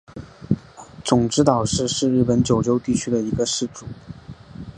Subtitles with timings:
[1.03, 3.85] 种子岛氏是日本九州地区的一个氏族。